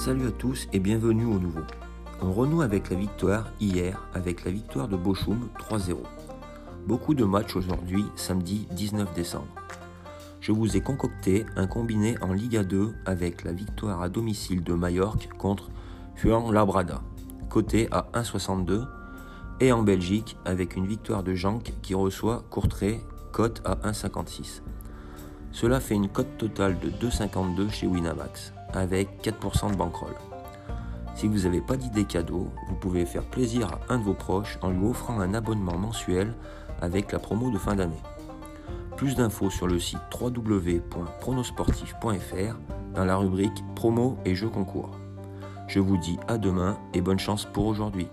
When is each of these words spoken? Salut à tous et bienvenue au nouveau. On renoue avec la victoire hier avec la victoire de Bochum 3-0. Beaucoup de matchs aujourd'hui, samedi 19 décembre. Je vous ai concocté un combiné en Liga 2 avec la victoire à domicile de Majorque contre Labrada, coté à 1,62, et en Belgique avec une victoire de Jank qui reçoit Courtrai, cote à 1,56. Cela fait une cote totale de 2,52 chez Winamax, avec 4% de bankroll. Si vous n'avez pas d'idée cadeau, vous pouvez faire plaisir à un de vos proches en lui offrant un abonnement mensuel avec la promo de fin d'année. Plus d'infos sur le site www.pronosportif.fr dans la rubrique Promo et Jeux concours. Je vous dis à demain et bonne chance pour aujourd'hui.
Salut 0.00 0.28
à 0.28 0.30
tous 0.30 0.66
et 0.72 0.78
bienvenue 0.78 1.26
au 1.26 1.38
nouveau. 1.38 1.60
On 2.22 2.32
renoue 2.32 2.62
avec 2.62 2.88
la 2.88 2.96
victoire 2.96 3.52
hier 3.60 4.08
avec 4.14 4.46
la 4.46 4.50
victoire 4.50 4.88
de 4.88 4.96
Bochum 4.96 5.50
3-0. 5.58 5.98
Beaucoup 6.86 7.12
de 7.12 7.26
matchs 7.26 7.54
aujourd'hui, 7.54 8.06
samedi 8.16 8.66
19 8.70 9.12
décembre. 9.12 9.54
Je 10.40 10.52
vous 10.52 10.74
ai 10.74 10.80
concocté 10.80 11.44
un 11.54 11.66
combiné 11.66 12.14
en 12.22 12.32
Liga 12.32 12.64
2 12.64 12.94
avec 13.04 13.44
la 13.44 13.52
victoire 13.52 14.00
à 14.00 14.08
domicile 14.08 14.64
de 14.64 14.72
Majorque 14.72 15.28
contre 15.36 15.68
Labrada, 16.24 17.02
coté 17.50 17.86
à 17.90 18.08
1,62, 18.14 18.86
et 19.60 19.70
en 19.70 19.82
Belgique 19.82 20.38
avec 20.46 20.76
une 20.76 20.86
victoire 20.86 21.22
de 21.22 21.34
Jank 21.34 21.74
qui 21.82 21.94
reçoit 21.94 22.42
Courtrai, 22.48 23.02
cote 23.32 23.60
à 23.66 23.74
1,56. 23.86 24.62
Cela 25.52 25.78
fait 25.78 25.94
une 25.94 26.08
cote 26.08 26.38
totale 26.38 26.78
de 26.80 26.88
2,52 26.88 27.70
chez 27.70 27.86
Winamax, 27.86 28.54
avec 28.74 29.22
4% 29.22 29.72
de 29.72 29.76
bankroll. 29.76 30.14
Si 31.14 31.28
vous 31.28 31.40
n'avez 31.40 31.60
pas 31.60 31.76
d'idée 31.76 32.04
cadeau, 32.04 32.48
vous 32.68 32.76
pouvez 32.76 33.04
faire 33.04 33.24
plaisir 33.24 33.68
à 33.68 33.80
un 33.92 33.98
de 33.98 34.04
vos 34.04 34.14
proches 34.14 34.58
en 34.62 34.70
lui 34.70 34.86
offrant 34.86 35.20
un 35.20 35.34
abonnement 35.34 35.76
mensuel 35.76 36.32
avec 36.80 37.12
la 37.12 37.18
promo 37.18 37.50
de 37.50 37.58
fin 37.58 37.74
d'année. 37.74 38.00
Plus 38.96 39.16
d'infos 39.16 39.50
sur 39.50 39.66
le 39.66 39.78
site 39.78 40.00
www.pronosportif.fr 40.18 42.56
dans 42.94 43.04
la 43.04 43.16
rubrique 43.16 43.62
Promo 43.74 44.16
et 44.24 44.34
Jeux 44.34 44.48
concours. 44.48 44.90
Je 45.68 45.78
vous 45.78 45.96
dis 45.96 46.18
à 46.26 46.38
demain 46.38 46.78
et 46.94 47.00
bonne 47.00 47.18
chance 47.18 47.44
pour 47.44 47.66
aujourd'hui. 47.66 48.08